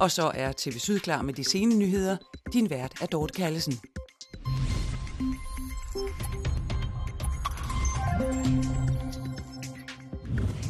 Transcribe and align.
Og 0.00 0.10
så 0.10 0.30
er 0.34 0.52
TV 0.56 0.72
Syd 0.78 0.98
klar 0.98 1.22
med 1.22 1.34
de 1.34 1.44
sene 1.44 1.74
nyheder. 1.74 2.16
Din 2.52 2.70
vært 2.70 3.02
er 3.02 3.06
Dorte 3.06 3.34
Kallesen. 3.34 3.80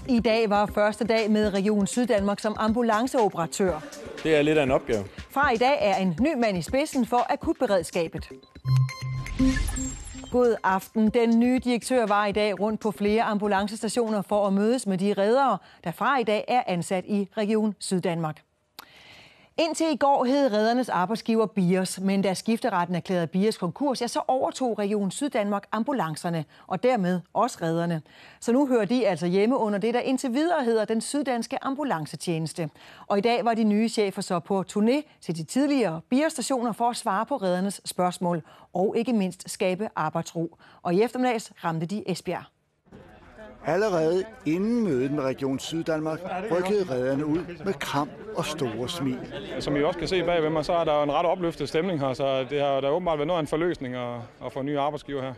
I 0.08 0.20
dag 0.20 0.50
var 0.50 0.66
første 0.66 1.04
dag 1.04 1.30
med 1.30 1.54
Region 1.54 1.86
Syddanmark 1.86 2.40
som 2.40 2.56
ambulanceoperatør. 2.58 3.80
Det 4.22 4.36
er 4.36 4.42
lidt 4.42 4.58
af 4.58 4.62
en 4.62 4.70
opgave. 4.70 5.04
Fra 5.30 5.50
i 5.50 5.56
dag 5.56 5.78
er 5.80 5.96
en 5.96 6.16
ny 6.20 6.34
mand 6.34 6.58
i 6.58 6.62
spidsen 6.62 7.06
for 7.06 7.32
akutberedskabet. 7.32 8.28
God 10.30 10.56
aften. 10.64 11.10
Den 11.10 11.38
nye 11.38 11.58
direktør 11.58 12.06
var 12.06 12.26
i 12.26 12.32
dag 12.32 12.60
rundt 12.60 12.80
på 12.80 12.90
flere 12.90 13.22
ambulancestationer 13.22 14.22
for 14.22 14.46
at 14.46 14.52
mødes 14.52 14.86
med 14.86 14.98
de 14.98 15.14
reddere, 15.18 15.58
der 15.84 15.92
fra 15.92 16.18
i 16.18 16.24
dag 16.24 16.44
er 16.48 16.62
ansat 16.66 17.04
i 17.08 17.28
Region 17.36 17.74
Syddanmark. 17.78 18.43
Indtil 19.58 19.92
i 19.92 19.96
går 19.96 20.24
hed 20.24 20.52
reddernes 20.52 20.88
arbejdsgiver 20.88 21.46
Bios, 21.46 22.00
men 22.00 22.22
da 22.22 22.34
skifteretten 22.34 22.96
erklærede 22.96 23.26
Bios 23.26 23.56
konkurs, 23.56 24.02
ja, 24.02 24.06
så 24.06 24.20
overtog 24.28 24.78
Region 24.78 25.10
Syddanmark 25.10 25.66
ambulancerne, 25.72 26.44
og 26.66 26.82
dermed 26.82 27.20
også 27.32 27.58
redderne. 27.62 28.02
Så 28.40 28.52
nu 28.52 28.66
hører 28.66 28.84
de 28.84 29.06
altså 29.06 29.26
hjemme 29.26 29.56
under 29.56 29.78
det, 29.78 29.94
der 29.94 30.00
indtil 30.00 30.32
videre 30.32 30.64
hedder 30.64 30.84
den 30.84 31.00
syddanske 31.00 31.64
ambulancetjeneste. 31.64 32.70
Og 33.06 33.18
i 33.18 33.20
dag 33.20 33.44
var 33.44 33.54
de 33.54 33.64
nye 33.64 33.88
chefer 33.88 34.22
så 34.22 34.38
på 34.38 34.64
turné 34.72 35.20
til 35.20 35.36
de 35.36 35.44
tidligere 35.44 36.00
Bios-stationer 36.10 36.72
for 36.72 36.90
at 36.90 36.96
svare 36.96 37.26
på 37.26 37.36
reddernes 37.36 37.80
spørgsmål, 37.84 38.42
og 38.72 38.94
ikke 38.96 39.12
mindst 39.12 39.50
skabe 39.50 39.88
arbejdsro. 39.96 40.56
Og 40.82 40.94
i 40.94 41.02
eftermiddags 41.02 41.52
ramte 41.64 41.86
de 41.86 42.10
Esbjerg. 42.10 42.53
Allerede 43.66 44.24
inden 44.46 44.84
mødet 44.84 45.10
med 45.10 45.22
Region 45.22 45.58
Syddanmark 45.58 46.20
rykkede 46.50 46.90
redderne 46.90 47.26
ud 47.26 47.38
med 47.64 47.72
kram 47.72 48.10
og 48.36 48.44
store 48.44 48.88
smil. 48.88 49.18
Som 49.60 49.76
I 49.76 49.82
også 49.82 49.98
kan 49.98 50.08
se 50.08 50.22
bagved 50.22 50.50
mig, 50.50 50.64
så 50.64 50.72
er 50.72 50.84
der 50.84 51.02
en 51.02 51.12
ret 51.12 51.26
opløftet 51.26 51.68
stemning 51.68 52.00
her, 52.00 52.12
så 52.12 52.44
det 52.50 52.60
har 52.60 52.80
der 52.80 52.88
åbenbart 52.88 53.18
været 53.18 53.26
noget 53.26 53.38
af 53.38 53.42
en 53.42 53.46
forløsning 53.46 53.94
at, 53.94 54.16
at 54.46 54.52
få 54.52 54.60
en 54.60 54.66
ny 54.66 54.78
arbejdsgiver 54.78 55.22
her. 55.22 55.34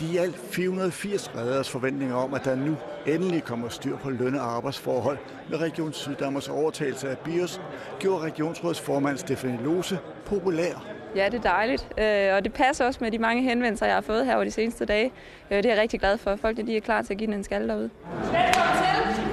De 0.00 0.20
alt 0.20 0.36
480 0.50 1.30
redders 1.36 1.70
forventninger 1.70 2.16
om, 2.16 2.34
at 2.34 2.44
der 2.44 2.54
nu 2.54 2.76
endelig 3.06 3.44
kommer 3.44 3.68
styr 3.68 3.96
på 3.96 4.10
løn- 4.10 4.34
og 4.34 4.56
arbejdsforhold 4.56 5.18
med 5.50 5.58
Region 5.58 5.92
Syddanmarks 5.92 6.48
overtagelse 6.48 7.08
af 7.08 7.18
BIOS, 7.18 7.60
gjorde 7.98 8.24
Regionsrådets 8.24 8.80
formand 8.80 9.18
Stefanie 9.18 9.62
Lose 9.64 9.98
populær 10.26 10.99
Ja, 11.16 11.28
det 11.28 11.34
er 11.34 11.42
dejligt, 11.42 11.88
øh, 11.98 12.34
og 12.34 12.44
det 12.44 12.52
passer 12.52 12.84
også 12.86 12.98
med 13.02 13.10
de 13.10 13.18
mange 13.18 13.42
henvendelser, 13.42 13.86
jeg 13.86 13.94
har 13.94 14.00
fået 14.00 14.26
her 14.26 14.34
over 14.34 14.44
de 14.44 14.50
seneste 14.50 14.84
dage. 14.84 15.12
Øh, 15.50 15.56
det 15.56 15.66
er 15.66 15.70
jeg 15.70 15.80
rigtig 15.80 16.00
glad 16.00 16.18
for. 16.18 16.36
Folk 16.36 16.56
de 16.56 16.76
er 16.76 16.80
klar 16.80 17.02
til 17.02 17.14
at 17.14 17.18
give 17.18 17.26
den 17.26 17.34
en 17.34 17.44
skalle 17.44 17.68
derude. 17.68 17.90
Velkommen 18.12 19.14
til! 19.14 19.24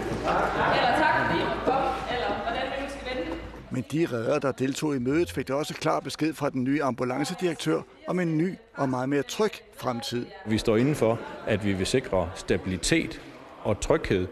Eller 0.75 0.93
tak 0.97 1.27
fordi 1.27 1.39
I 1.39 1.45
kom, 1.65 1.73
eller 2.13 2.41
hvordan 2.43 2.61
vi 2.77 2.83
nu 2.83 2.89
skal 2.89 3.17
vente. 3.17 3.31
Men 3.69 3.85
de 3.91 4.07
redder, 4.13 4.39
der 4.39 4.51
deltog 4.51 4.95
i 4.95 4.99
mødet, 4.99 5.31
fik 5.31 5.49
også 5.49 5.73
klar 5.73 5.99
besked 5.99 6.33
fra 6.33 6.49
den 6.49 6.63
nye 6.63 6.83
ambulancedirektør 6.83 7.81
om 8.07 8.19
en 8.19 8.37
ny 8.37 8.53
og 8.75 8.89
meget 8.89 9.09
mere 9.09 9.23
tryg 9.23 9.51
fremtid. 9.77 10.25
Vi 10.45 10.57
står 10.57 10.77
inden 10.77 10.95
for, 10.95 11.19
at 11.47 11.65
vi 11.65 11.73
vil 11.73 11.85
sikre 11.85 12.29
stabilitet 12.35 13.21
og 13.63 13.79
tryghed 13.79 14.27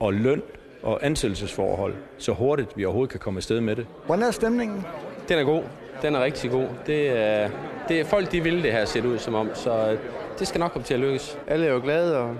og 0.00 0.14
løn 0.14 0.42
og 0.82 1.06
ansættelsesforhold 1.06 1.94
så 2.18 2.32
hurtigt 2.32 2.76
vi 2.76 2.84
overhovedet 2.84 3.10
kan 3.10 3.20
komme 3.20 3.38
afsted 3.38 3.60
med 3.60 3.76
det. 3.76 3.86
Hvordan 4.06 4.24
er 4.24 4.30
stemningen? 4.30 4.84
Den 5.28 5.38
er 5.38 5.44
god. 5.44 5.62
Den 6.02 6.14
er 6.14 6.24
rigtig 6.24 6.50
god. 6.50 6.66
Det 6.86 7.08
er, 7.18 7.50
det 7.88 8.00
er 8.00 8.04
folk, 8.04 8.32
de 8.32 8.42
vil 8.42 8.62
det 8.62 8.72
her 8.72 8.84
set 8.84 9.04
ud 9.04 9.18
som 9.18 9.34
om, 9.34 9.50
så 9.54 9.96
det 10.38 10.48
skal 10.48 10.58
nok 10.58 10.72
komme 10.72 10.84
til 10.84 10.94
at 10.94 11.00
lykkes. 11.00 11.38
Alle 11.46 11.66
er 11.66 11.72
jo 11.72 11.80
glade 11.84 12.18
og 12.18 12.36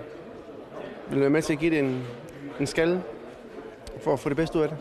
vil 1.11 1.21
være 1.21 1.31
med 1.31 1.43
til 1.43 1.53
at 1.53 1.59
give 1.59 1.71
det 1.71 1.79
en, 1.79 2.05
en 2.61 2.67
skalle 2.67 3.03
for 4.01 4.13
at 4.13 4.21
få 4.21 4.29
det 4.29 4.37
bedste 4.37 4.59
ud 4.59 4.63
af 4.63 4.69
det. 4.69 4.79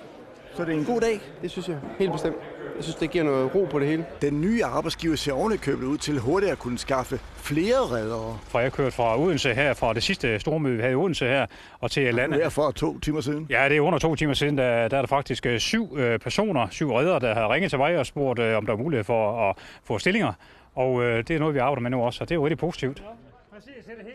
Så 0.54 0.66
det 0.66 0.74
er 0.74 0.78
en 0.78 0.86
god 0.86 1.02
dag? 1.02 1.22
Det 1.42 1.52
synes 1.52 1.68
jeg 1.68 1.78
helt 2.00 2.12
bestemt. 2.12 2.36
Jeg 2.78 2.84
synes, 2.84 2.96
det 2.96 3.12
giver 3.12 3.24
noget 3.24 3.56
ro 3.56 3.68
på 3.72 3.80
det 3.80 3.88
hele. 3.88 4.06
Den 4.22 4.42
nye 4.42 4.66
arbejdsgiver 4.66 5.16
ser 5.16 5.34
ovenikøbet 5.34 5.86
ud 5.86 5.98
til 5.98 6.20
hurtigt 6.20 6.52
at 6.52 6.60
kunne 6.60 6.78
skaffe 6.78 7.20
flere 7.36 7.96
reddere. 7.96 8.40
For 8.48 8.60
jeg 8.60 8.74
kørte 8.74 8.92
fra 8.92 9.20
Odense 9.20 9.54
her, 9.54 9.74
fra 9.74 9.94
det 9.94 10.04
sidste 10.04 10.40
stormøde, 10.40 10.76
vi 10.76 10.82
havde 10.82 10.92
i 10.92 10.96
Odense 10.96 11.26
her, 11.26 11.46
og 11.80 11.92
til 11.92 12.16
landet. 12.16 12.38
Det 12.38 12.46
er 12.46 12.50
for 12.50 12.72
to 12.72 13.00
timer 13.00 13.22
siden? 13.22 13.48
Ja, 13.50 13.70
det 13.70 13.78
er 13.78 13.82
under 13.82 14.00
to 14.00 14.16
timer 14.16 14.34
siden. 14.34 14.58
Der, 14.58 14.88
der 14.88 14.98
er 14.98 15.02
der 15.02 15.08
faktisk 15.08 15.46
øh, 15.46 15.60
syv 15.60 15.98
øh, 15.98 16.20
personer, 16.20 16.68
syv 16.72 16.92
reddere, 16.94 17.20
der 17.20 17.34
har 17.34 17.54
ringet 17.54 17.72
til 17.72 17.80
mig 17.80 17.98
og 17.98 18.06
spurgt, 18.06 18.40
øh, 18.40 18.58
om 18.58 18.66
der 18.66 18.74
er 18.74 18.78
mulighed 18.78 19.04
for 19.04 19.50
at 19.50 19.56
få 19.84 20.00
stillinger. 20.00 20.34
Og 20.76 21.02
det 21.02 21.32
er 21.32 21.40
noget, 21.40 21.54
vi 21.54 21.60
arbejder 21.60 21.82
med 21.82 21.92
nu 21.92 22.02
også, 22.04 22.24
og 22.24 22.30
det 22.30 22.36
er 22.36 22.40
jo 22.40 22.46
rigtig 22.46 22.58
positivt. 22.58 23.04
Præcis, 23.54 23.86
det 23.86 23.94
hele. 24.04 24.14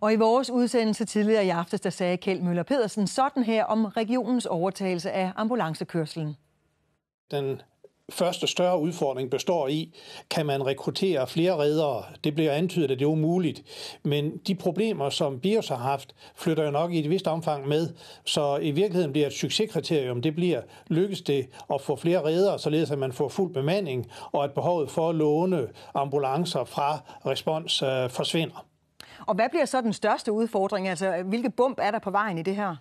Og 0.00 0.12
i 0.12 0.16
vores 0.16 0.50
udsendelse 0.50 1.04
tidligere 1.04 1.44
i 1.46 1.48
aftes, 1.48 1.80
der 1.80 1.90
sagde 1.90 2.16
Kjeld 2.16 2.40
Møller 2.40 2.62
Pedersen 2.62 3.06
sådan 3.06 3.42
her 3.42 3.64
om 3.64 3.84
regionens 3.84 4.46
overtagelse 4.46 5.10
af 5.10 5.32
ambulancekørselen. 5.36 6.36
Den 7.30 7.62
første 8.10 8.46
større 8.46 8.80
udfordring 8.80 9.30
består 9.30 9.68
i, 9.68 9.94
kan 10.30 10.46
man 10.46 10.66
rekruttere 10.66 11.26
flere 11.26 11.56
redere? 11.56 12.04
Det 12.24 12.34
bliver 12.34 12.52
antydet, 12.52 12.90
at 12.90 12.98
det 12.98 13.04
er 13.04 13.08
umuligt. 13.08 13.62
Men 14.02 14.36
de 14.46 14.54
problemer, 14.54 15.10
som 15.10 15.40
BIOS 15.40 15.68
har 15.68 15.76
haft, 15.76 16.14
flytter 16.36 16.64
jo 16.64 16.70
nok 16.70 16.92
i 16.92 16.98
et 16.98 17.10
vist 17.10 17.26
omfang 17.26 17.68
med. 17.68 17.88
Så 18.24 18.56
i 18.56 18.70
virkeligheden 18.70 19.12
bliver 19.12 19.26
et 19.26 19.32
succeskriterium, 19.32 20.22
det 20.22 20.34
bliver, 20.34 20.60
lykkes 20.86 21.22
det 21.22 21.48
at 21.74 21.80
få 21.80 21.96
flere 21.96 22.24
redere, 22.24 22.58
således 22.58 22.90
at 22.90 22.98
man 22.98 23.12
får 23.12 23.28
fuld 23.28 23.54
bemanding, 23.54 24.10
og 24.32 24.44
at 24.44 24.52
behovet 24.52 24.90
for 24.90 25.08
at 25.08 25.14
låne 25.14 25.66
ambulancer 25.94 26.64
fra 26.64 26.98
respons 27.26 27.82
øh, 27.82 28.10
forsvinder. 28.10 28.67
Og 29.26 29.34
hvad 29.34 29.48
bliver 29.50 29.64
så 29.64 29.80
den 29.80 29.92
største 29.92 30.32
udfordring? 30.32 30.88
Altså, 30.88 31.22
hvilke 31.24 31.50
bump 31.50 31.78
er 31.82 31.90
der 31.90 31.98
på 31.98 32.10
vejen 32.10 32.38
i 32.38 32.42
det 32.42 32.56
her? 32.56 32.76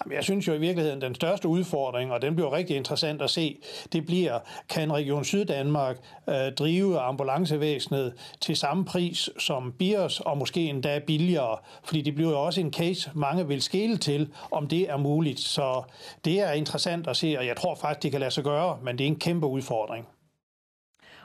Jamen, 0.00 0.16
jeg 0.16 0.24
synes 0.24 0.48
jo 0.48 0.52
i 0.52 0.58
virkeligheden, 0.58 1.00
den 1.00 1.14
største 1.14 1.48
udfordring, 1.48 2.12
og 2.12 2.22
den 2.22 2.34
bliver 2.34 2.52
rigtig 2.52 2.76
interessant 2.76 3.22
at 3.22 3.30
se, 3.30 3.58
det 3.92 4.06
bliver, 4.06 4.38
kan 4.68 4.92
Region 4.92 5.24
Syddanmark 5.24 5.96
øh, 6.28 6.52
drive 6.58 6.98
ambulancevæsenet 6.98 8.14
til 8.40 8.56
samme 8.56 8.84
pris 8.84 9.30
som 9.38 9.72
BIOS, 9.72 10.20
og 10.20 10.38
måske 10.38 10.60
endda 10.60 10.98
billigere? 10.98 11.58
Fordi 11.84 12.02
det 12.02 12.14
bliver 12.14 12.30
jo 12.30 12.42
også 12.42 12.60
en 12.60 12.72
case, 12.72 13.10
mange 13.14 13.48
vil 13.48 13.62
skele 13.62 13.96
til, 13.96 14.32
om 14.50 14.68
det 14.68 14.90
er 14.90 14.96
muligt. 14.96 15.40
Så 15.40 15.82
det 16.24 16.40
er 16.40 16.52
interessant 16.52 17.06
at 17.06 17.16
se, 17.16 17.36
og 17.38 17.46
jeg 17.46 17.56
tror 17.56 17.74
faktisk, 17.74 18.02
det 18.02 18.10
kan 18.10 18.20
lade 18.20 18.30
sig 18.30 18.44
gøre, 18.44 18.78
men 18.82 18.98
det 18.98 19.04
er 19.04 19.08
en 19.08 19.18
kæmpe 19.18 19.46
udfordring. 19.46 20.06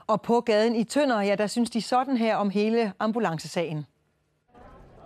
Og 0.08 0.22
på 0.22 0.42
gaden 0.42 0.76
i 0.76 0.84
Tønder, 0.84 1.22
ja, 1.22 1.36
der 1.36 1.48
synes 1.48 1.70
de 1.70 1.82
sådan 1.82 2.18
her 2.18 2.36
om 2.36 2.50
hele 2.50 2.94
ambulancesagen. 3.00 3.86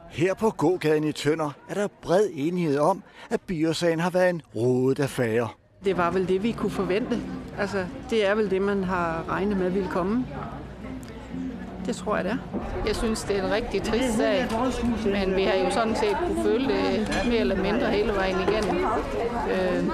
Her 0.10 0.34
på 0.34 0.50
gågaden 0.50 1.04
i 1.04 1.12
Tønder 1.12 1.52
er 1.70 1.74
der 1.74 1.88
bred 2.02 2.28
enighed 2.34 2.78
om, 2.80 3.04
at 3.30 3.42
biosagen 3.42 4.00
har 4.00 4.10
været 4.10 4.30
en 4.30 4.42
rodet 4.56 5.00
affære. 5.00 5.48
Det 5.86 5.98
var 5.98 6.12
vel 6.12 6.28
det, 6.28 6.44
vi 6.44 6.52
kunne 6.52 6.72
forvente. 6.72 7.20
Altså, 7.60 7.86
det 8.10 8.28
er 8.28 8.36
vel 8.36 8.52
det, 8.52 8.62
man 8.62 8.84
har 8.84 9.26
regnet 9.30 9.58
med 9.58 9.70
ville 9.70 9.90
komme. 9.90 10.26
Det 11.86 11.96
tror 11.96 12.16
jeg, 12.16 12.26
det 12.26 12.32
er. 12.32 12.38
Jeg 12.88 12.96
synes, 12.96 13.24
det 13.24 13.38
er 13.40 13.46
en 13.46 13.52
rigtig 13.52 13.84
trist 13.84 14.18
sag, 14.18 14.48
men 15.06 15.36
vi 15.36 15.44
har 15.44 15.54
jo 15.54 15.72
sådan 15.72 15.96
set 15.96 16.18
kunne 16.28 16.44
føle 16.44 16.68
det 16.68 17.10
mere 17.26 17.40
eller 17.40 17.56
mindre 17.56 17.90
hele 17.92 18.14
vejen 18.14 18.36
igennem. 18.50 18.86
Øh, 19.52 19.86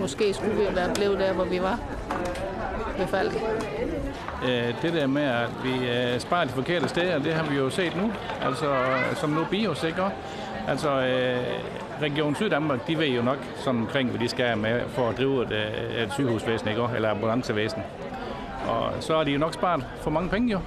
måske 0.00 0.34
skulle 0.34 0.56
vi 0.56 0.62
have 0.62 0.76
været 0.76 0.94
blevet 0.94 1.18
der, 1.18 1.32
hvor 1.32 1.44
vi 1.44 1.60
var 1.60 1.78
ved 2.98 3.06
Falk. 3.06 3.32
Øh, 4.44 4.82
det 4.82 4.92
der 4.92 5.06
med, 5.06 5.22
at 5.22 5.48
vi 5.64 5.88
øh, 5.88 6.20
sparer 6.20 6.44
de 6.44 6.50
forkerte 6.50 6.88
steder, 6.88 7.18
det 7.18 7.34
har 7.34 7.50
vi 7.50 7.56
jo 7.56 7.70
set 7.70 7.96
nu. 7.96 8.12
Altså, 8.42 8.74
som 9.14 9.30
nu 9.30 9.44
BIOS, 9.50 9.84
ikke 9.84 10.02
Altså, 10.68 10.90
øh, 10.90 11.44
Region 12.02 12.34
Syddanmark, 12.34 12.86
de 12.86 12.98
ved 12.98 13.06
jo 13.06 13.22
nok 13.22 13.38
sådan 13.56 13.80
omkring, 13.80 14.10
hvad 14.10 14.20
de 14.20 14.28
skal 14.28 14.58
med 14.58 14.80
for 14.88 15.08
at 15.08 15.16
drive 15.16 15.42
et, 15.42 15.52
et 16.02 16.12
sygehusvæsen, 16.12 16.68
ikke? 16.68 16.88
eller 16.94 17.10
ambulancevæsen. 17.10 17.82
Og 18.68 18.92
så 19.00 19.14
er 19.14 19.24
de 19.24 19.30
jo 19.30 19.38
nok 19.38 19.54
sparet 19.54 19.86
for 20.00 20.10
mange 20.10 20.28
penge, 20.28 20.52
jo. 20.52 20.60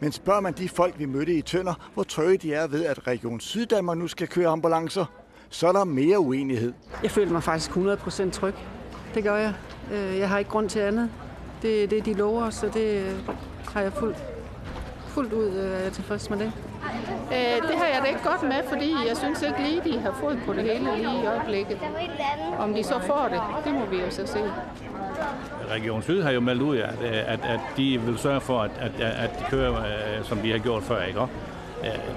Men 0.00 0.12
spørger 0.12 0.40
man 0.40 0.52
de 0.52 0.68
folk, 0.68 0.98
vi 0.98 1.04
mødte 1.04 1.34
i 1.34 1.42
Tønder, 1.42 1.74
hvor 1.94 2.02
trygge 2.02 2.36
de 2.36 2.54
er 2.54 2.66
ved, 2.66 2.84
at 2.84 3.06
Region 3.06 3.40
Syddanmark 3.40 3.98
nu 3.98 4.08
skal 4.08 4.28
køre 4.28 4.48
ambulancer, 4.48 5.04
så 5.50 5.68
er 5.68 5.72
der 5.72 5.84
mere 5.84 6.18
uenighed. 6.18 6.72
Jeg 7.02 7.10
føler 7.10 7.32
mig 7.32 7.42
faktisk 7.42 7.70
100% 7.70 8.30
tryg. 8.30 8.54
Det 9.14 9.24
gør 9.24 9.36
jeg. 9.36 9.54
Jeg 9.92 10.28
har 10.28 10.38
ikke 10.38 10.50
grund 10.50 10.68
til 10.68 10.78
andet. 10.78 11.10
Det 11.62 11.84
er 11.84 11.88
det, 11.88 12.06
de 12.06 12.14
lover, 12.14 12.50
så 12.50 12.66
det 12.74 13.16
har 13.72 13.80
jeg 13.80 13.92
fuldt, 13.92 14.16
fuldt 15.08 15.32
ud 15.32 15.52
øh, 15.52 15.92
tilfreds 15.92 16.30
med 16.30 16.38
det. 16.38 16.52
Øh, 17.32 17.68
det 17.68 17.76
har 17.78 17.86
jeg 17.86 18.00
da 18.02 18.08
ikke 18.08 18.28
godt 18.28 18.42
med, 18.42 18.62
fordi 18.68 18.94
jeg 19.08 19.16
synes 19.16 19.42
ikke 19.42 19.62
lige, 19.62 19.92
de 19.92 20.00
har 20.00 20.16
fået 20.20 20.38
på 20.46 20.52
det 20.52 20.62
hele 20.62 20.96
lige 20.96 21.22
i 21.22 21.26
øjeblikket. 21.26 21.78
Om 22.58 22.74
de 22.74 22.84
så 22.84 23.00
får 23.06 23.28
det, 23.30 23.40
det 23.64 23.74
må 23.74 23.84
vi 23.86 23.96
jo 23.96 24.10
så 24.10 24.26
se. 24.26 24.38
Region 25.70 26.02
Syd 26.02 26.22
har 26.22 26.30
jo 26.30 26.40
meldt 26.40 26.62
ud, 26.62 26.76
at, 26.76 27.02
at, 27.02 27.40
at 27.42 27.60
de 27.76 28.00
vil 28.00 28.18
sørge 28.18 28.40
for, 28.40 28.60
at, 28.60 28.70
at, 28.80 29.00
at 29.00 29.30
de 29.38 29.44
kører, 29.50 29.74
øh, 29.76 30.24
som 30.24 30.38
de 30.38 30.50
har 30.50 30.58
gjort 30.58 30.82
før. 30.82 31.02
Ikke? 31.02 31.20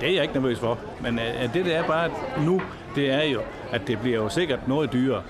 Det 0.01 0.09
er 0.09 0.13
jeg 0.13 0.21
ikke 0.21 0.33
nervøs 0.33 0.59
for. 0.59 0.77
Men 1.01 1.19
det, 1.53 1.65
det 1.65 1.75
er 1.75 1.83
bare 1.83 2.09
nu, 2.45 2.61
det 2.95 3.11
er 3.11 3.23
jo, 3.23 3.41
at 3.71 3.87
det 3.87 3.99
bliver 3.99 4.17
jo 4.17 4.29
sikkert 4.29 4.67
noget 4.67 4.93
dyrere. 4.93 5.21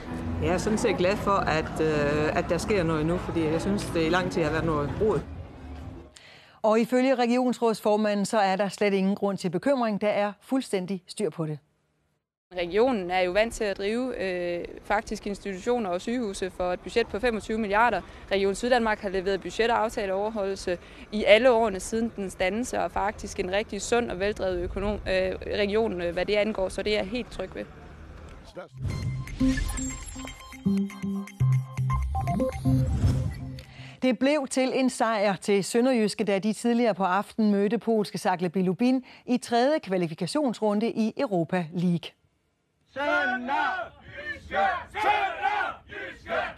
Jeg 0.42 0.50
er 0.54 0.58
sådan 0.58 0.78
set 0.78 0.98
glad 0.98 1.18
for, 1.18 1.32
at, 1.32 1.82
øh, 1.82 2.38
at 2.38 2.46
der 2.50 2.58
sker 2.58 2.84
noget 2.84 3.06
nu, 3.06 3.18
fordi 3.18 3.44
jeg 3.44 3.62
synes, 3.62 3.86
det 3.86 4.06
i 4.06 4.10
lang 4.10 4.32
tid 4.32 4.44
har 4.44 4.52
været 4.52 4.66
noget 4.66 4.90
rod. 5.02 5.20
Og 6.62 6.80
ifølge 6.80 7.16
regionsrådsformanden, 7.16 8.26
så 8.26 8.38
er 8.38 8.56
der 8.56 8.70
slet 8.70 8.94
ingen 8.94 9.16
grund 9.16 9.38
til 9.38 9.50
bekymring. 9.50 10.02
Der 10.02 10.08
er 10.08 10.34
fuldstændig 10.42 11.04
styr 11.08 11.30
på 11.30 11.46
det. 11.46 11.60
Regionen 12.58 13.12
er 13.12 13.20
jo 13.20 13.32
vant 13.32 13.54
til 13.54 13.64
at 13.64 13.78
drive 13.78 14.24
øh, 14.24 14.66
faktisk 14.84 15.28
institutioner 15.28 15.90
og 15.90 16.02
sygehuse 16.02 16.52
for 16.52 16.74
et 16.74 16.80
budget 16.80 17.08
på 17.08 17.20
25 17.20 17.58
milliarder. 17.58 18.02
Region 18.32 18.56
Syddanmark 18.56 19.00
har 19.00 19.10
leveret 19.10 19.42
budgetaftaleoverholdelse 19.42 20.78
i 21.12 21.24
alle 21.24 21.52
årene 21.52 21.80
siden 21.80 22.12
den 22.16 22.30
dannelse, 22.30 22.80
og 22.80 22.92
faktisk 22.92 23.40
en 23.40 23.52
rigtig 23.52 23.82
sund 23.82 24.12
og 24.12 24.20
veldrevet 24.20 24.60
økonom, 24.60 24.94
øh, 24.94 25.36
region, 25.60 26.02
øh, 26.02 26.14
hvad 26.14 26.26
det 26.26 26.36
angår, 26.36 26.70
så 26.70 26.84
det 26.84 26.94
er 26.94 26.98
jeg 26.98 27.08
helt 27.08 27.32
tryg 27.32 27.50
ved. 27.56 27.66
Det 34.02 34.20
blev 34.20 34.48
til 34.48 34.72
en 34.74 34.90
sejr 34.90 35.36
til 35.36 35.64
Sønderjyske, 35.64 36.24
da 36.24 36.40
de 36.40 36.54
tidligere 36.54 36.96
på 36.96 37.04
aftenen 37.04 37.52
mødte 37.52 37.78
polske 37.78 38.18
Sakle 38.18 38.50
Bilubin 38.50 39.04
i 39.26 39.38
tredje 39.38 39.80
kvalifikationsrunde 39.80 40.92
i 40.92 41.14
Europa 41.18 41.66
League. 41.74 42.12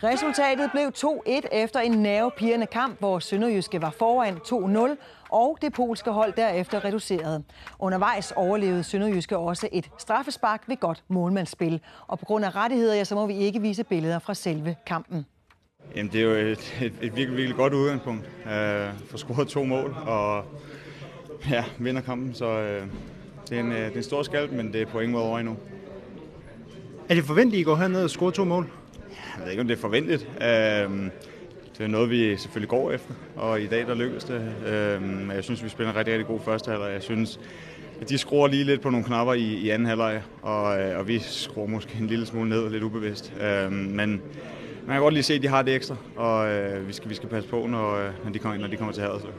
Resultatet 0.04 0.72
blev 0.72 0.92
2-1 0.98 1.48
efter 1.52 1.80
en 1.80 1.92
nervepirrende 1.92 2.66
kamp, 2.66 3.00
hvor 3.00 3.20
Sønderjyske 3.20 3.82
var 3.82 3.90
foran 3.90 4.38
2-0, 4.38 4.98
og 5.34 5.58
det 5.62 5.74
polske 5.74 6.12
hold 6.12 6.34
derefter 6.34 6.86
reducerede. 6.86 7.44
Undervejs 7.80 8.34
overlevede 8.36 8.84
Sønderjyske 8.84 9.38
også 9.38 9.70
et 9.72 9.90
straffespark 9.98 10.64
ved 10.68 10.78
godt 10.78 11.04
målmandsspil. 11.08 11.82
Og 12.08 12.20
på 12.20 12.26
grund 12.26 12.46
af 12.46 12.56
rettigheder, 12.56 12.96
ja, 12.96 13.04
så 13.04 13.16
må 13.16 13.26
vi 13.28 13.38
ikke 13.38 13.62
vise 13.62 13.84
billeder 13.84 14.20
fra 14.20 14.34
selve 14.34 14.76
kampen. 14.86 15.26
Jamen, 15.96 16.12
det 16.12 16.22
er 16.22 16.26
jo 16.26 16.32
et, 16.32 16.78
et, 16.82 16.94
et 17.02 17.16
virkelig, 17.16 17.38
virkelig 17.38 17.56
godt 17.56 17.74
udgangspunkt. 17.74 18.30
Øh, 18.46 18.88
for 19.10 19.18
scoret 19.18 19.48
to 19.48 19.64
mål 19.64 19.96
og 20.06 20.46
ja, 21.50 21.64
vinder 21.80 22.02
kampen, 22.02 22.34
så 22.34 22.46
øh, 22.46 22.88
det, 23.50 23.58
er 23.58 23.62
en, 23.62 23.72
det 23.72 23.86
er 23.86 23.98
en 23.98 24.04
stor 24.04 24.24
skald, 24.24 24.50
men 24.50 24.74
det 24.74 24.82
er 24.82 24.86
på 24.86 25.00
ingen 25.00 25.12
måde 25.12 25.26
over 25.26 25.40
endnu. 25.40 25.58
Er 27.10 27.16
det 27.16 27.24
forventeligt, 27.24 27.60
at 27.60 27.62
I 27.62 27.64
går 27.64 27.76
herned 27.76 28.04
og 28.04 28.10
scorer 28.10 28.32
to 28.32 28.44
mål? 28.44 28.72
Jeg 29.38 29.44
ved 29.44 29.52
ikke, 29.52 29.62
om 29.62 29.68
det 29.68 29.78
er 29.78 29.82
forventet. 29.82 30.28
Øh, 30.42 31.10
det 31.78 31.84
er 31.84 31.88
noget, 31.88 32.10
vi 32.10 32.38
selvfølgelig 32.38 32.70
går 32.70 32.92
efter, 32.92 33.14
og 33.36 33.62
i 33.62 33.68
dag 33.68 33.88
der 33.88 33.96
lykkedes 33.96 34.24
det. 34.24 34.52
Øh, 34.66 35.02
jeg 35.36 35.44
synes, 35.44 35.64
vi 35.64 35.70
spiller 35.70 35.92
en 35.92 35.98
rigtig, 35.98 36.14
rigtig 36.14 36.28
god 36.28 36.40
første 36.40 36.72
halvleg. 36.72 36.94
Jeg 36.94 37.04
synes, 37.04 37.40
at 38.02 38.10
de 38.10 38.18
skruer 38.18 38.48
lige 38.48 38.64
lidt 38.64 38.82
på 38.82 38.90
nogle 38.90 39.06
knapper 39.06 39.34
i, 39.34 39.44
i 39.44 39.70
anden 39.70 39.86
halvleg, 39.86 40.22
og, 40.42 40.82
øh, 40.82 41.00
og 41.00 41.08
vi 41.08 41.20
skruer 41.20 41.68
måske 41.68 41.98
en 42.00 42.08
lille 42.08 42.26
smule 42.26 42.50
ned, 42.50 42.70
lidt 42.70 42.84
ubevidst. 42.84 43.34
Øh, 43.42 43.72
men 43.72 44.22
man 44.86 44.96
kan 44.96 45.02
godt 45.02 45.14
lige 45.14 45.24
se, 45.24 45.34
at 45.34 45.42
de 45.42 45.48
har 45.48 45.62
det 45.62 45.76
ekstra, 45.76 45.96
og 46.16 46.50
øh, 46.52 46.88
vi, 46.88 46.94
skal, 46.94 47.10
vi 47.10 47.16
skal 47.16 47.30
passe 47.30 47.50
på, 47.50 47.68
når, 47.68 47.96
øh, 47.96 48.12
når, 48.24 48.32
de, 48.32 48.40
kommer, 48.40 48.60
når 48.60 48.68
de 48.68 48.78
kommer 48.78 48.94
til 48.94 49.04
Haderslev. 49.04 49.34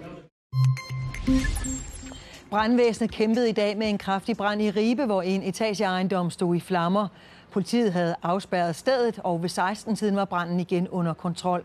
Brandvæsenet 2.50 3.10
kæmpede 3.10 3.48
i 3.48 3.52
dag 3.52 3.76
med 3.78 3.88
en 3.88 3.98
kraftig 3.98 4.36
brand 4.36 4.62
i 4.62 4.70
Ribe, 4.70 5.04
hvor 5.04 5.22
en 5.22 5.42
etageejendom 5.42 6.30
stod 6.30 6.56
i 6.56 6.60
flammer. 6.60 7.08
Politiet 7.52 7.92
havde 7.92 8.14
afspærret 8.22 8.76
stedet, 8.76 9.20
og 9.24 9.42
ved 9.42 9.50
16-tiden 9.50 10.16
var 10.16 10.24
branden 10.24 10.60
igen 10.60 10.88
under 10.88 11.14
kontrol. 11.14 11.64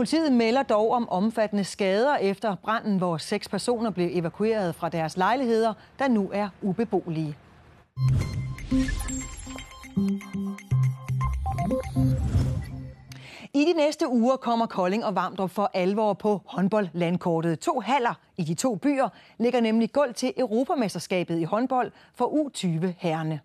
Politiet 0.00 0.32
melder 0.32 0.62
dog 0.62 0.90
om 0.92 1.08
omfattende 1.08 1.64
skader 1.64 2.16
efter 2.16 2.54
branden, 2.54 2.98
hvor 2.98 3.16
seks 3.16 3.48
personer 3.48 3.90
blev 3.90 4.08
evakueret 4.12 4.74
fra 4.74 4.88
deres 4.88 5.16
lejligheder, 5.16 5.74
der 5.98 6.08
nu 6.08 6.30
er 6.32 6.48
ubeboelige. 6.62 7.36
I 13.54 13.64
de 13.64 13.72
næste 13.76 14.08
uger 14.08 14.36
kommer 14.36 14.66
Kolding 14.66 15.04
og 15.04 15.14
Vamdrup 15.14 15.50
for 15.50 15.70
alvor 15.74 16.12
på 16.12 16.40
håndboldlandkortet. 16.46 17.60
To 17.60 17.80
haller 17.80 18.14
i 18.36 18.42
de 18.44 18.54
to 18.54 18.74
byer 18.74 19.08
ligger 19.38 19.60
nemlig 19.60 19.92
gulv 19.92 20.14
til 20.14 20.32
Europamesterskabet 20.36 21.38
i 21.38 21.44
håndbold 21.44 21.92
for 22.14 22.26
U20 22.26 22.86
herrene. 22.98 23.40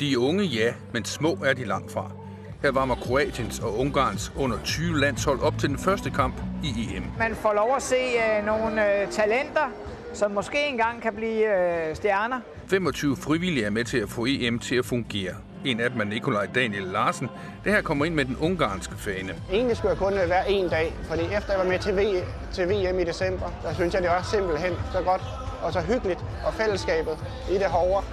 De 0.00 0.12
er 0.12 0.18
unge, 0.18 0.44
ja, 0.44 0.74
men 0.92 1.04
små 1.04 1.32
er 1.44 1.52
de 1.52 1.64
langt 1.64 1.92
fra. 1.92 2.19
Her 2.62 2.70
varmer 2.70 2.94
Kroatiens 2.94 3.58
og 3.58 3.78
Ungarns 3.78 4.32
under 4.36 4.56
20 4.64 4.98
landshold 5.00 5.40
op 5.40 5.58
til 5.58 5.68
den 5.68 5.78
første 5.78 6.10
kamp 6.10 6.34
i 6.64 6.96
EM. 6.96 7.04
Man 7.18 7.34
får 7.34 7.52
lov 7.54 7.76
at 7.76 7.82
se 7.82 7.94
øh, 7.96 8.46
nogle 8.46 9.00
øh, 9.02 9.08
talenter, 9.08 9.70
som 10.14 10.30
måske 10.30 10.66
engang 10.68 11.02
kan 11.02 11.14
blive 11.14 11.56
øh, 11.88 11.96
stjerner. 11.96 12.40
25 12.66 13.16
frivillige 13.16 13.66
er 13.66 13.70
med 13.70 13.84
til 13.84 13.98
at 13.98 14.08
få 14.08 14.26
EM 14.28 14.58
til 14.58 14.74
at 14.76 14.84
fungere. 14.84 15.32
En 15.64 15.80
af 15.80 15.90
dem 15.90 16.00
er 16.00 16.04
Nikolaj 16.04 16.46
Daniel 16.54 16.82
Larsen. 16.82 17.28
Det 17.64 17.72
her 17.72 17.82
kommer 17.82 18.04
ind 18.04 18.14
med 18.14 18.24
den 18.24 18.36
ungarske 18.40 18.94
fane. 18.98 19.34
Egentlig 19.52 19.76
skulle 19.76 19.90
jeg 19.90 19.98
kun 19.98 20.12
være 20.14 20.50
en 20.50 20.68
dag, 20.68 20.94
fordi 21.04 21.22
efter 21.22 21.52
jeg 21.52 21.58
var 21.58 21.64
med 21.64 21.78
til, 21.78 21.90
v- 21.92 22.52
til 22.52 22.68
VM 22.68 22.98
i 22.98 23.04
december, 23.04 23.46
der 23.62 23.74
synes 23.74 23.94
jeg, 23.94 24.02
det 24.02 24.10
var 24.10 24.22
simpelthen 24.22 24.72
så 24.92 25.02
godt 25.02 25.22
og 25.62 25.72
så 25.72 25.80
hyggeligt, 25.80 26.20
og 26.46 26.54
fællesskabet 26.54 27.18
i 27.50 27.54
det 27.54 27.66
hårde. 27.66 28.06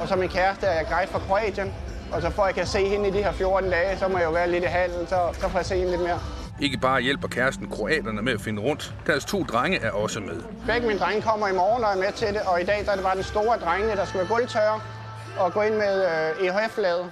Og 0.00 0.08
så 0.08 0.16
min 0.16 0.28
kæreste 0.28 0.66
er 0.66 0.72
jeg 0.78 0.86
guide 0.90 1.10
fra 1.12 1.18
Kroatien, 1.18 1.72
og 2.14 2.22
så 2.22 2.30
får 2.30 2.46
jeg 2.46 2.54
kan 2.54 2.66
se 2.66 2.88
hende 2.88 3.08
i 3.08 3.10
de 3.10 3.22
her 3.22 3.32
14 3.32 3.70
dage, 3.70 3.98
så 3.98 4.08
må 4.08 4.18
jeg 4.18 4.24
jo 4.26 4.30
være 4.30 4.50
lidt 4.50 4.64
i 4.64 4.66
halen, 4.66 5.06
så, 5.06 5.16
så 5.40 5.48
får 5.48 5.58
jeg 5.58 5.66
se 5.66 5.76
hende 5.76 5.90
lidt 5.90 6.02
mere. 6.02 6.18
Ikke 6.60 6.78
bare 6.78 7.00
hjælper 7.00 7.28
kæresten 7.28 7.70
kroaterne 7.70 8.22
med 8.22 8.32
at 8.32 8.40
finde 8.40 8.62
rundt, 8.62 8.94
deres 9.06 9.24
to 9.24 9.42
drenge 9.42 9.78
er 9.78 9.90
også 9.90 10.20
med. 10.20 10.42
Begge 10.66 10.86
mine 10.86 10.98
drenge 10.98 11.22
kommer 11.22 11.48
i 11.48 11.52
morgen 11.52 11.84
og 11.84 11.90
er 11.90 11.96
med 11.96 12.12
til 12.12 12.28
det, 12.28 12.40
og 12.46 12.60
i 12.60 12.64
dag 12.64 12.84
der 12.84 12.90
er 12.90 12.94
det 12.94 13.04
bare 13.04 13.14
den 13.14 13.24
store 13.24 13.58
drenge, 13.58 13.96
der 13.96 14.04
skal 14.04 14.18
være 14.20 14.28
gulvtørre 14.28 14.80
og 15.38 15.52
gå 15.52 15.62
ind 15.62 15.74
med 15.74 16.04
øh, 16.04 16.46
EHF-laget. 16.46 17.10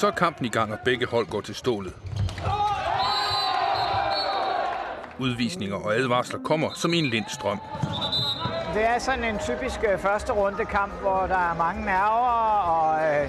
Så 0.00 0.06
er 0.06 0.10
kampen 0.10 0.46
i 0.46 0.48
gang, 0.48 0.72
og 0.72 0.78
begge 0.84 1.06
hold 1.06 1.26
går 1.26 1.40
til 1.40 1.54
stålet. 1.54 1.92
Udvisninger 5.18 5.76
og 5.76 5.96
advarsler 5.96 6.38
kommer 6.44 6.68
som 6.74 6.94
en 6.94 7.06
lindstrøm. 7.06 7.60
Det 8.74 8.84
er 8.84 8.98
sådan 8.98 9.24
en 9.24 9.38
typisk 9.38 9.80
øh, 9.92 9.98
første 9.98 10.32
runde 10.32 10.64
kamp, 10.64 10.92
hvor 11.00 11.26
der 11.28 11.50
er 11.50 11.54
mange 11.58 11.84
nerver, 11.84 12.60
og 12.60 13.14
øh, 13.14 13.28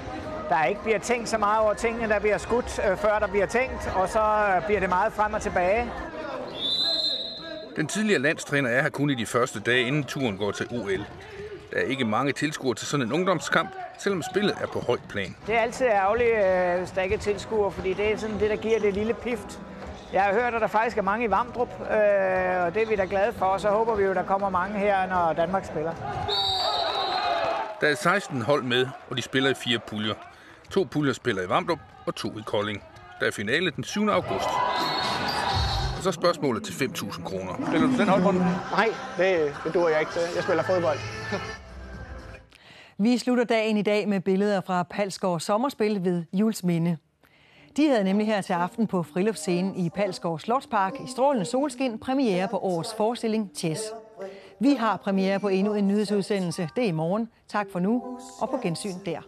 der 0.50 0.64
ikke 0.66 0.82
bliver 0.84 1.00
tænkt 1.00 1.30
så 1.30 1.38
meget 1.38 1.64
over 1.64 1.74
tingene, 1.74 2.08
der 2.10 2.20
bliver 2.20 2.38
skudt, 2.38 2.80
øh, 2.90 2.98
før 2.98 3.20
der 3.20 3.28
bliver 3.28 3.46
tænkt, 3.46 3.92
og 3.96 4.10
så 4.10 4.20
øh, 4.20 4.66
bliver 4.66 4.80
det 4.80 4.90
meget 4.90 5.14
frem 5.14 5.34
og 5.34 5.42
tilbage. 5.42 5.92
Den 7.76 7.88
tidligere 7.88 8.22
landstræner 8.22 8.70
er 8.70 8.82
her 8.82 8.90
kun 8.90 9.10
i 9.10 9.16
de 9.16 9.26
første 9.26 9.60
dage, 9.60 9.88
inden 9.88 10.04
turen 10.04 10.38
går 10.38 10.52
til 10.52 10.68
OL. 10.72 11.06
Der 11.72 11.82
er 11.82 11.86
ikke 11.86 12.06
mange 12.06 12.32
tilskuere 12.32 12.76
til 12.76 12.88
sådan 12.88 13.06
en 13.06 13.14
ungdomskamp, 13.14 13.70
selvom 14.00 14.24
spillet 14.32 14.56
er 14.62 14.68
på 14.68 14.80
højt 14.80 15.02
plan. 15.10 15.36
Det 15.48 15.56
er 15.56 15.60
altid 15.60 15.86
ærgerligt, 15.86 16.36
øh, 16.46 16.78
hvis 16.78 16.92
der 16.92 17.02
ikke 17.02 17.16
er 17.16 17.20
tilskuere, 17.20 17.72
fordi 17.72 17.94
det 17.94 18.12
er 18.12 18.18
sådan 18.18 18.40
det, 18.40 18.50
der 18.50 18.56
giver 18.56 18.80
det 18.80 18.94
lille 18.94 19.14
pift. 19.14 19.60
Jeg 20.14 20.24
har 20.24 20.34
hørt, 20.34 20.54
at 20.54 20.62
der 20.62 20.68
faktisk 20.68 20.98
er 20.98 21.02
mange 21.02 21.26
i 21.26 21.32
Vamdrup, 21.32 21.70
og 21.80 22.74
det 22.74 22.82
er 22.82 22.88
vi 22.90 22.96
da 22.96 23.06
glade 23.10 23.34
for, 23.34 23.46
og 23.46 23.62
så 23.62 23.70
håber 23.70 23.96
vi 23.96 24.04
jo, 24.04 24.10
at 24.10 24.16
der 24.16 24.24
kommer 24.24 24.50
mange 24.50 24.80
her, 24.80 25.08
når 25.08 25.34
Danmark 25.34 25.66
spiller. 25.66 25.94
Der 27.82 27.88
er 27.88 27.96
16 27.96 28.42
hold 28.42 28.64
med, 28.64 28.88
og 29.10 29.18
de 29.18 29.22
spiller 29.22 29.50
i 29.50 29.54
fire 29.54 29.80
puljer. 29.80 30.14
To 30.72 30.84
puljer 30.84 31.14
spiller 31.14 31.42
i 31.42 31.50
Vamdrup 31.50 31.80
og 32.06 32.16
to 32.16 32.38
i 32.38 32.42
Kolding. 32.46 32.84
Der 33.20 33.26
er 33.28 33.32
finale 33.32 33.72
den 33.72 33.84
7. 33.84 34.08
august. 34.10 34.50
Og 35.98 36.04
så 36.04 36.12
spørgsmålet 36.12 36.64
til 36.64 36.74
5.000 36.74 37.24
kroner. 37.24 37.54
Spiller 37.68 37.88
du 37.88 37.98
den 37.98 38.08
holdbånd? 38.08 38.38
Nej, 38.72 38.90
det, 39.18 39.56
det 39.64 39.74
duer 39.74 39.90
jeg 39.90 40.00
ikke 40.00 40.12
til. 40.12 40.22
Jeg 40.36 40.44
spiller 40.44 40.64
fodbold. 40.64 40.98
Vi 42.98 43.18
slutter 43.18 43.44
dagen 43.44 43.78
i 43.78 43.82
dag 43.82 44.08
med 44.08 44.22
billeder 44.22 44.62
fra 44.62 44.84
Palsgaard 44.84 45.40
Sommerspil 45.40 46.04
ved 46.04 46.24
Jules 46.34 46.64
Minde. 46.64 46.98
De 47.78 47.88
havde 47.88 48.04
nemlig 48.04 48.28
her 48.28 48.42
til 48.42 48.54
aften 48.54 48.88
på 48.88 49.04
friluftsscenen 49.04 49.76
i 49.76 49.90
Palsgaard 49.90 50.40
Slotspark 50.40 50.94
i 50.94 51.10
strålende 51.12 51.46
solskin 51.46 52.00
premiere 52.00 52.48
på 52.48 52.58
årets 52.58 52.94
forestilling 52.98 53.52
Chess. 53.56 53.82
Vi 54.60 54.74
har 54.74 54.98
premiere 54.98 55.40
på 55.40 55.48
endnu 55.48 55.74
en 55.74 55.88
nyhedsudsendelse. 55.88 56.70
Det 56.76 56.84
er 56.84 56.88
i 56.88 56.92
morgen. 56.92 57.30
Tak 57.48 57.68
for 57.72 57.80
nu, 57.80 58.20
og 58.42 58.50
på 58.50 58.58
gensyn 58.64 58.94
der. 59.06 59.22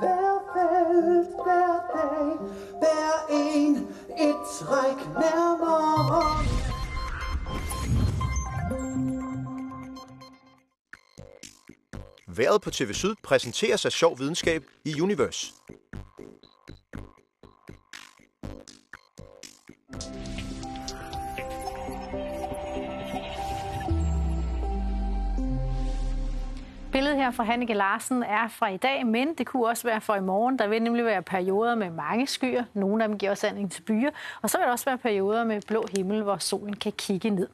Hver 0.00 0.38
felt, 0.52 1.26
hver 1.44 1.74
dag, 1.94 2.26
hver 2.78 3.12
en, 3.30 3.76
et 4.28 4.36
træk 4.60 4.96
nærmere. 5.06 6.62
Været 12.36 12.62
på 12.62 12.70
TV 12.70 12.92
Syd 12.92 13.14
præsenteres 13.24 13.86
af 13.86 13.92
sjov 13.92 14.18
videnskab 14.18 14.64
i 14.84 15.00
Universe. 15.00 15.61
Billedet 27.12 27.26
her 27.26 27.30
fra 27.30 27.44
Hanneke 27.44 27.74
Larsen 27.74 28.22
er 28.22 28.48
fra 28.48 28.68
i 28.68 28.76
dag, 28.76 29.06
men 29.06 29.34
det 29.34 29.46
kunne 29.46 29.66
også 29.66 29.84
være 29.84 30.00
for 30.00 30.14
i 30.14 30.20
morgen. 30.20 30.58
Der 30.58 30.66
vil 30.66 30.82
nemlig 30.82 31.04
være 31.04 31.22
perioder 31.22 31.74
med 31.74 31.90
mange 31.90 32.26
skyer. 32.26 32.64
Nogle 32.74 33.02
af 33.04 33.08
dem 33.08 33.18
giver 33.18 33.30
også 33.30 33.46
anledning 33.46 33.72
til 33.72 33.82
byer. 33.82 34.10
Og 34.42 34.50
så 34.50 34.58
vil 34.58 34.64
der 34.64 34.72
også 34.72 34.84
være 34.84 34.98
perioder 34.98 35.44
med 35.44 35.60
blå 35.66 35.86
himmel, 35.96 36.22
hvor 36.22 36.36
solen 36.36 36.76
kan 36.76 36.92
kigge 36.92 37.30
ned. 37.30 37.48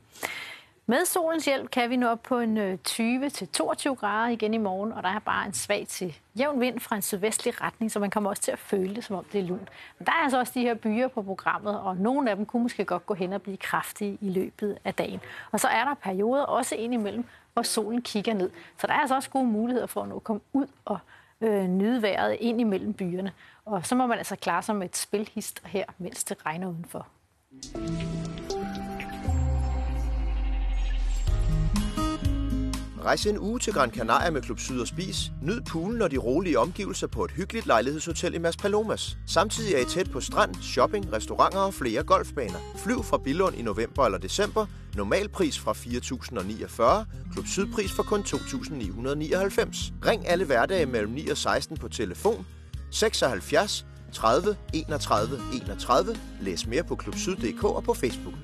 Med 0.86 1.04
solens 1.04 1.44
hjælp 1.44 1.70
kan 1.70 1.90
vi 1.90 1.96
nå 1.96 2.08
op 2.08 2.22
på 2.22 2.38
en 2.38 2.56
øh, 2.56 2.78
20-22 2.88 3.94
grader 3.94 4.28
igen 4.28 4.54
i 4.54 4.58
morgen, 4.58 4.92
og 4.92 5.02
der 5.02 5.08
er 5.08 5.18
bare 5.18 5.46
en 5.46 5.52
svag 5.52 5.86
til 5.88 6.16
jævn 6.38 6.60
vind 6.60 6.80
fra 6.80 6.96
en 6.96 7.02
sydvestlig 7.02 7.60
retning, 7.60 7.92
så 7.92 7.98
man 7.98 8.10
kommer 8.10 8.30
også 8.30 8.42
til 8.42 8.52
at 8.52 8.58
føle 8.58 8.94
det, 8.94 9.04
som 9.04 9.16
om 9.16 9.24
det 9.32 9.40
er 9.40 9.44
lunt. 9.44 9.68
Men 9.98 10.06
der 10.06 10.12
er 10.12 10.22
altså 10.22 10.38
også 10.38 10.52
de 10.54 10.60
her 10.60 10.74
byer 10.74 11.08
på 11.08 11.22
programmet, 11.22 11.80
og 11.80 11.96
nogle 11.96 12.30
af 12.30 12.36
dem 12.36 12.46
kunne 12.46 12.62
måske 12.62 12.84
godt 12.84 13.06
gå 13.06 13.14
hen 13.14 13.32
og 13.32 13.42
blive 13.42 13.56
kraftige 13.56 14.18
i 14.20 14.28
løbet 14.28 14.78
af 14.84 14.94
dagen. 14.94 15.20
Og 15.52 15.60
så 15.60 15.68
er 15.68 15.84
der 15.84 15.94
perioder 15.94 16.42
også 16.42 16.74
indimellem, 16.74 17.24
hvor 17.58 17.62
solen 17.62 18.02
kigger 18.02 18.34
ned. 18.34 18.50
Så 18.80 18.86
der 18.86 18.92
er 18.92 18.98
altså 18.98 19.14
også 19.14 19.30
gode 19.30 19.46
muligheder 19.46 19.86
for 19.86 20.02
at 20.02 20.08
nå 20.08 20.16
at 20.16 20.24
komme 20.24 20.40
ud 20.52 20.66
og 20.84 20.98
øh, 21.40 21.68
nyde 21.68 22.02
vejret 22.02 22.36
ind 22.40 22.60
imellem 22.60 22.94
byerne. 22.94 23.32
Og 23.64 23.86
så 23.86 23.94
må 23.94 24.06
man 24.06 24.18
altså 24.18 24.36
klare 24.36 24.62
sig 24.62 24.76
med 24.76 24.86
et 24.86 24.96
spilhist 24.96 25.62
her, 25.64 25.84
mens 25.98 26.24
det 26.24 26.46
regner 26.46 26.68
udenfor. 26.68 27.06
Rejs 33.04 33.26
en 33.26 33.38
uge 33.38 33.58
til 33.58 33.72
Gran 33.72 33.90
Canaria 33.90 34.30
med 34.30 34.42
Klub 34.42 34.58
Syd 34.58 34.80
og 34.80 34.86
Spis. 34.86 35.32
Nyd 35.42 35.60
poolen 35.60 36.02
og 36.02 36.10
de 36.10 36.16
rolige 36.16 36.58
omgivelser 36.58 37.06
på 37.06 37.24
et 37.24 37.30
hyggeligt 37.30 37.66
lejlighedshotel 37.66 38.34
i 38.34 38.38
Mas 38.38 38.56
Palomas. 38.56 39.18
Samtidig 39.26 39.74
er 39.74 39.78
I 39.78 39.84
tæt 39.84 40.10
på 40.10 40.20
strand, 40.20 40.54
shopping, 40.62 41.12
restauranter 41.12 41.58
og 41.58 41.74
flere 41.74 42.02
golfbaner. 42.02 42.58
Flyv 42.76 43.02
fra 43.02 43.18
Billund 43.18 43.56
i 43.56 43.62
november 43.62 44.04
eller 44.04 44.18
december. 44.18 44.66
Normal 44.96 45.28
pris 45.28 45.58
fra 45.58 45.72
4.049. 45.72 47.32
Klub 47.32 47.46
Sydpris 47.46 47.92
for 47.92 48.02
kun 48.02 48.20
2.999. 48.20 49.92
Ring 50.06 50.28
alle 50.28 50.44
hverdage 50.44 50.86
mellem 50.86 51.12
9 51.12 51.28
og 51.28 51.36
16 51.36 51.76
på 51.76 51.88
telefon 51.88 52.46
76 52.90 53.86
30 54.12 54.56
31 54.72 55.40
31. 55.54 56.16
Læs 56.40 56.66
mere 56.66 56.82
på 56.82 56.96
klubsyd.dk 56.96 57.64
og 57.64 57.84
på 57.84 57.94
Facebook. 57.94 58.34